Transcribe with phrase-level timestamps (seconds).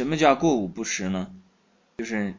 [0.00, 1.30] 什么叫过午不食呢？
[1.98, 2.34] 就是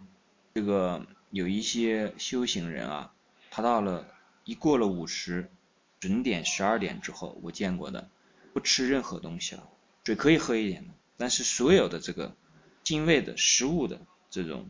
[0.56, 3.14] 这个有一些修行人啊，
[3.52, 4.08] 他到了
[4.46, 5.52] 一过了午时，
[6.00, 8.10] 准点十二点之后，我见过的
[8.52, 9.70] 不吃任何东西了，
[10.04, 12.36] 水可以喝一点，但是所有的这个
[12.82, 14.02] 精味的食物的
[14.32, 14.68] 这种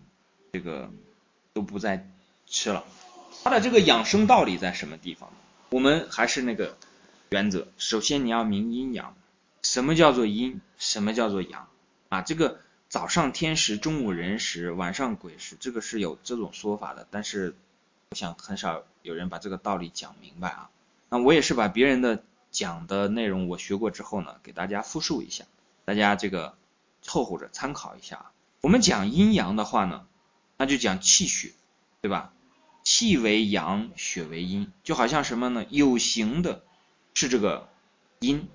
[0.52, 0.92] 这个
[1.54, 2.12] 都不再
[2.46, 2.84] 吃了。
[3.46, 5.32] 他的这个养生道理在什么地方？
[5.70, 6.76] 我们还是那个
[7.30, 9.16] 原则，首先你要明阴阳，
[9.62, 11.70] 什么叫做阴，什么叫做阳
[12.10, 12.22] 啊？
[12.22, 12.60] 这个
[12.92, 17.56] 早上天时，中午人时，晚上鬼时，这个是有这种说法的，但是
[18.10, 20.70] 我想很少有人把这个道理讲明白啊。
[21.08, 22.22] 那我也是把别人的
[22.52, 25.46] 讲的内容我学过之后呢，给大家复述一下，
[25.86, 26.58] 大家这个
[27.02, 28.32] 凑合着参考一下啊。
[28.60, 30.06] 我们讲阴阳的话呢，
[30.58, 31.54] 那就讲气血，
[32.02, 32.34] 对吧？
[32.84, 35.66] 气为阳，血为阴，就好像什么呢？
[35.70, 36.62] 有形的
[37.14, 37.70] 是这个
[38.20, 38.50] 阴，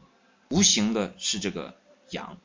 [0.50, 1.74] 无形的是这个
[2.10, 2.36] 阳。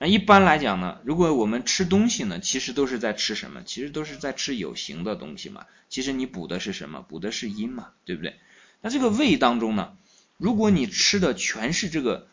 [0.00, 3.62] 那一般来讲呢，如果我们吃东西呢，其实都是在吃什么？
[3.64, 5.66] 其实都是在吃有形的东西嘛。
[5.88, 7.02] 其实你补的是什么？
[7.02, 8.36] 补的是阴嘛，对不对？
[8.80, 9.96] 那这个胃当中呢，
[10.36, 12.28] 如果你吃的全是这个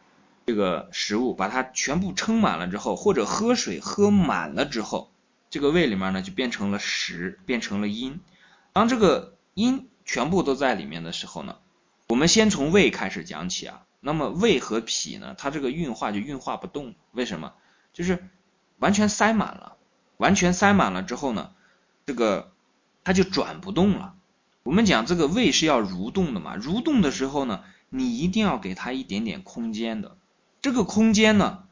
[0.46, 5.12] 这个食物，把它全部撑满了之后，或者喝水喝满了之后，
[5.50, 8.20] 这个胃里面呢就变成了实，变成了阴。
[8.74, 11.58] 当这个阴全部都在里面的时候呢，
[12.10, 13.82] 我们先从胃开始讲起啊。
[14.06, 17.54] 那么胃和脾呢，它这个运化就运化不动，为什么？
[17.92, 18.30] 就是
[18.78, 19.78] 完全塞满了，
[20.18, 21.50] 完全塞满了之后呢，
[22.06, 22.52] 这个
[23.04, 24.14] 它就转不动了。
[24.62, 30.18] 我们讲这个胃是要蠕动的嘛，蠕动的时候呢，你一定要给它一点点空间的。
[30.62, 31.64] 这个空间呢，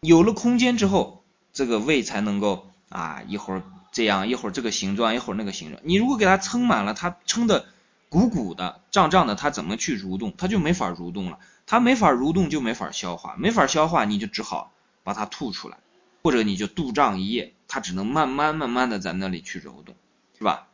[0.00, 3.62] 有了空间之后，这个胃才能够啊一会儿。
[3.92, 5.82] 这样一会儿这个形状，一会儿那个形状。
[5.84, 7.66] 你如果给它撑满了，它撑的
[8.08, 10.32] 鼓鼓的、胀胀的，它怎么去蠕动？
[10.38, 11.40] 它就没法蠕动了。
[11.70, 13.36] 它没法蠕动，就没法消化。
[13.38, 14.72] 没法消化，你就只好
[15.04, 15.78] 把它吐出来，
[16.24, 19.94] 或者你就肚胀一夜，它只能慢慢慢慢的在那里去揉动，
[20.36, 20.66] 是吧？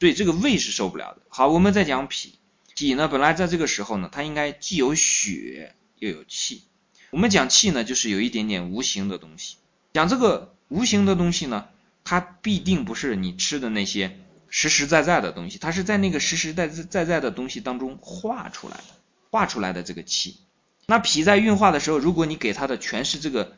[0.00, 1.20] 所以这个胃是受不了的。
[1.28, 2.38] 好，我们再讲脾。
[2.74, 6.64] 脾呢，本来在这个时候呢，它应该既有血又有气。
[7.10, 9.58] 我们讲气呢，就是有一点点无形的东西。
[9.92, 11.68] 讲这个无形的东西呢。
[12.04, 18.94] 它必定不是你吃的那些实实在在的东西，它是在那个实实在在在的东西当中化出来的，
[19.30, 20.40] 化出来的这个气。
[20.86, 23.56] 那脾在运化的时候，如果你给它的全是这个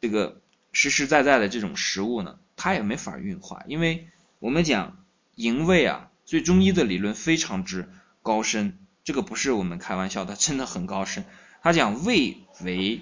[0.00, 0.40] 这个
[0.72, 4.08] 实实在在的这种食物呢，它也没法运化，因为
[4.38, 5.04] 我们讲
[5.34, 7.88] 营卫啊，所以中医的理论非常之
[8.22, 11.24] 高深，这个不是我们开玩笑的，真的很高深。
[11.62, 13.00] 他讲胃为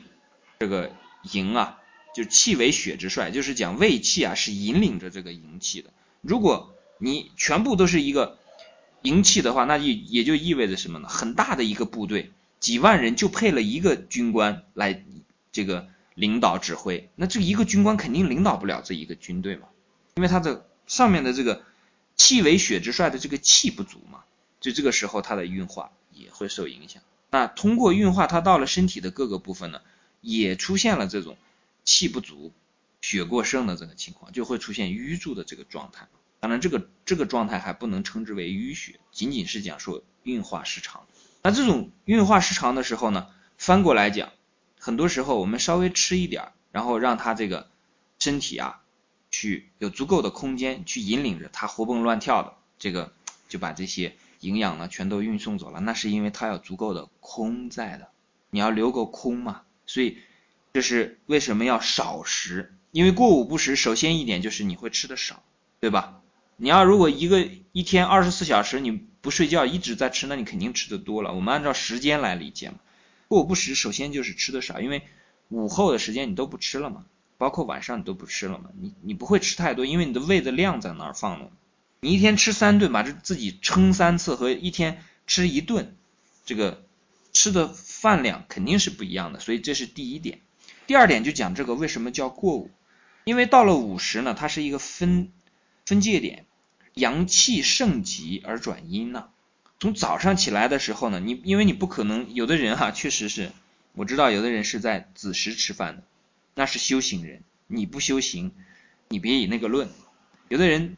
[0.59, 0.93] 这个
[1.33, 1.79] 营啊。
[2.15, 5.93] 就气为血之帅，就是讲胃气啊是引领着这个营气的。
[6.21, 8.38] 如果你全部都是一个
[9.03, 11.09] 营气的话，那就也就意味着什么呢？
[11.09, 15.05] 很大的一个部队，几万人就配了一个军官来
[15.53, 19.69] 这个领导指挥，那这一个军官肯定领导不了这一个军队嘛，
[20.17, 21.63] 因为他的上面的这个
[22.17, 24.21] 气为血之帅的这个气不足嘛，
[24.61, 27.03] 就这个时候它的运化也会受影响。
[27.31, 29.81] 那通过运化，它到了身体的各个部分呢，
[30.21, 31.37] 也出现了这种。
[31.85, 32.53] 气不足，
[33.01, 36.07] 血过剩的这个情况，就会出现瘀住的这个状态。
[36.41, 41.07] 当然，这个这个状态还不能称之为淤血，仅仅是讲说运化失常。
[41.43, 44.33] 那这种运化失常的时候呢，翻过来讲，
[44.79, 47.69] 很多时候我们稍微吃一点，然后让他这个
[48.19, 48.83] 身体啊，
[49.31, 53.13] 去有足够的空间去引领着他活蹦乱跳的，这个
[53.49, 55.81] 就把这些营养呢全都运送走了。
[55.81, 58.09] 那是因为它有足够的空在的，
[58.51, 60.19] 你要留个空嘛，所以。
[60.75, 62.75] 这是为什么要少食？
[62.93, 65.43] 因为过午不食，首先一点就是你会吃的少，
[65.81, 66.21] 对吧？
[66.61, 71.33] 你要如果一个一天二十四小时你不睡觉一直在吃，那你肯定吃的多了。
[71.33, 72.79] 我们按照时间来理解嘛。
[73.29, 75.03] 过午不食，首先就是吃的少，因为
[75.51, 77.05] 午后的时间你都不吃了嘛，
[77.37, 81.51] 包括晚上你都不吃了嘛，你你不会吃太多，因为你的胃的量在那儿放了。
[82.01, 85.97] 你一天吃三顿，把这自己撑三次和一天吃一顿，
[86.45, 86.83] 这个
[87.33, 90.41] 吃的饭量肯定是不一样的，所以这是第一点。
[90.89, 92.71] 第二点就讲这个为什么叫过午，
[93.25, 95.31] 因为到了午时呢，它是一个分
[95.85, 96.47] 分界点，
[96.99, 99.29] 阳气盛极而转阴呢。
[99.81, 103.53] 从早上起来的时候呢，你因为你不可能，有的人哈确实是，
[103.93, 106.03] 我知道有的人是在子时吃饭的，
[106.55, 108.53] 那是修行人，你不修行，
[109.09, 109.89] 你别以那个论。
[110.49, 110.97] 有的人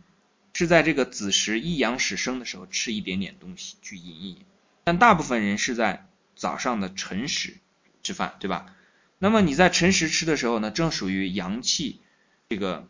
[0.54, 4.38] 是在这个子时一阳始生的时候吃一点点东西去饮一饮，
[4.84, 7.58] 但大部分人是在早上的辰时
[8.02, 8.74] 吃饭，对吧？
[9.18, 12.00] 那么你在辰时吃的时候呢，正属于阳气
[12.48, 12.88] 这个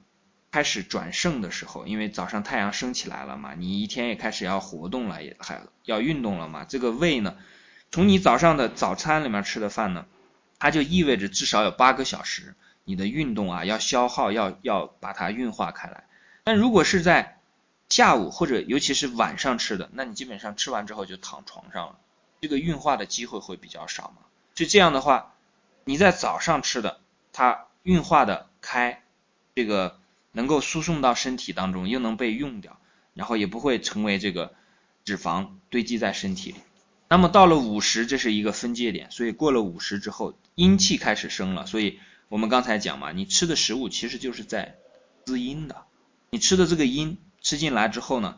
[0.52, 6.64] 开始转盛的时候，因为早上太阳升起来了嘛，你一天也开始要活动了，也还要运动了嘛。
[6.64, 7.36] 这个胃呢，
[7.90, 10.06] 从你早上的早餐里面吃的饭呢，
[10.58, 16.04] 它就意味着至少有八个小时你的运动啊要消耗，要要把它运化开来。
[16.42, 17.38] 但如果是在
[17.88, 21.98] 下午或者尤其是晚上吃的，那你基本上吃完之后就躺床上了，
[22.40, 24.22] 这个运化的机会会比较少嘛。
[24.54, 25.34] 就这样的话，
[25.84, 26.98] 你在早上吃的，
[27.32, 29.04] 它运化的开，
[29.54, 29.99] 这个
[30.32, 32.78] 能够输送到身体当中，又能被用掉，
[33.14, 34.54] 然后也不会成为这个
[35.04, 36.58] 脂肪堆积在身体里。
[37.08, 41.66] 那么到了五十，这是一个分界点，所以过了五十之后，阴气开始生了。
[41.66, 41.98] 所以
[42.28, 44.76] 我们刚才讲嘛，你吃的食物其实就是在
[45.24, 45.84] 滋阴的，
[46.30, 47.18] 你吃的这个阴。
[47.42, 48.36] 吃进来之后呢，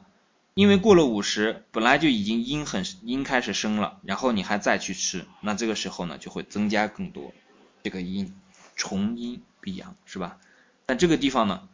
[0.54, 7.34] 因为过了五十，本来就已经阴很阴开始生了，然后你还再去吃，那这个时候呢就会增加更多
[7.82, 8.32] 这个阴，
[8.76, 10.38] 重阴必阳是吧？
[10.86, 11.68] 但这个地方呢，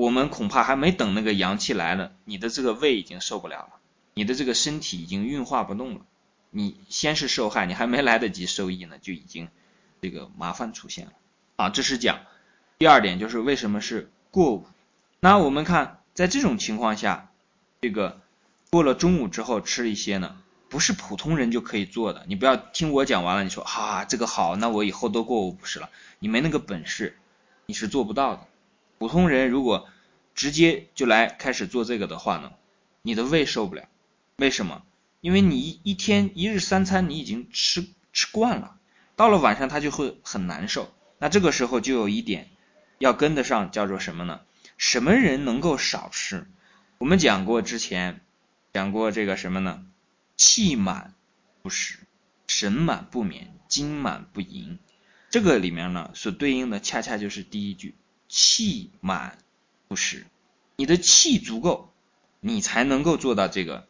[0.00, 3.70] 我们恐怕还没等那个阳气来了，你的这个胃已经受不了了，
[4.14, 6.00] 你的这个身体已经运化不动了，
[6.50, 9.48] 你先是受害，你还没来得及受益呢，就已经
[10.00, 11.12] 这个麻烦出现了
[11.56, 11.68] 啊。
[11.68, 12.20] 这是讲
[12.78, 14.66] 第二点，就是为什么是过午？
[15.20, 15.98] 那我们看。
[16.12, 17.30] 在这种情况下，
[17.80, 18.20] 这个
[18.68, 20.36] 过了中午之后吃一些呢，
[20.68, 22.24] 不是普通人就可以做的。
[22.26, 25.88] 你不要听我讲完了，你说哈这个好，那我以后都过午不食了。
[26.18, 27.16] 你没那个本事，
[27.64, 28.46] 你是做不到的。
[29.00, 29.88] 普通人如果
[30.34, 32.52] 直接就来开始做这个的话呢，
[33.00, 33.88] 你的胃受不了。
[34.36, 34.82] 为什么？
[35.22, 38.76] 因为你一天一日三餐你已经吃吃惯了，
[39.16, 40.92] 到了晚上他就会很难受。
[41.18, 42.50] 那这个时候就有一点
[42.98, 44.42] 要跟得上，叫做什么呢？
[44.76, 46.46] 什么人能够少吃？
[46.98, 48.20] 我们讲过之前
[48.74, 49.86] 讲过这个什么呢？
[50.36, 51.14] 气满
[51.62, 52.00] 不食，
[52.46, 54.78] 神满不眠，精满不盈。
[55.30, 57.94] 这个里面呢，所对应的恰恰就是第一句：
[58.30, 59.36] 气满
[59.88, 60.24] 不食。
[60.76, 61.92] 你的气足够，
[62.40, 63.86] 你才能够做到这个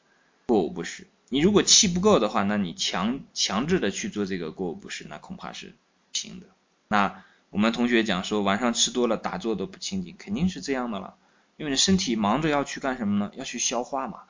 [0.47, 1.07] 过午不食。
[1.29, 5.77] 你如果气不够的话，那你强强制的去做这个过午不食，那恐怕是
[6.11, 6.47] 不行的。
[6.89, 7.23] 那。
[7.51, 11.17] 我们同学讲说，晚上吃多了打坐都不清净，肯定是这样的了。
[11.57, 13.33] 因为你身体忙着要去干什么呢？
[13.35, 14.21] 要去消化嘛。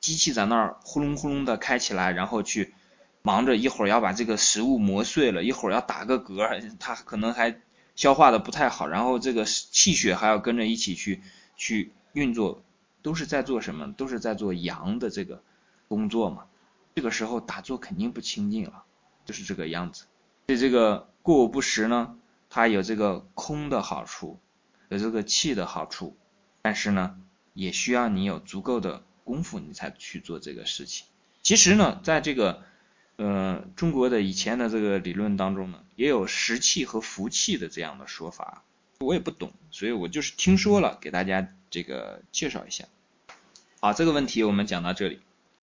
[0.00, 2.72] 机器在那儿呼隆呼隆的开起来，然后去
[3.20, 7.60] 忙着一会儿要把这个食物磨碎了，一会儿要打个嗝，它可能还
[7.96, 11.22] 消化的不太好，然后这个气血还要跟着一起去
[11.56, 12.62] 去运作，
[13.02, 13.92] 都是在做什么？
[13.92, 15.42] 都是在做阳的这个
[15.88, 16.44] 工作嘛。
[16.94, 18.84] 这个时候打坐肯定不清净了，
[19.24, 20.04] 就是这个样子。
[20.46, 22.16] 对这个过午不食呢？
[22.48, 24.40] 它有这个空的好处，
[24.88, 26.16] 有这个气的好处，
[26.62, 27.16] 但是呢，
[27.54, 31.06] 也需要你有足够的功夫，你才去做这个事情。
[31.42, 32.64] 其实呢，在这个
[33.20, 38.64] 呃中国的以前的这个理论当中呢，也有食气和服气的这样的说法，
[38.98, 42.86] 我也不懂，所以我就是听说了，给大家这个介绍一下。
[43.78, 45.20] 好，这个问题我们讲到这里。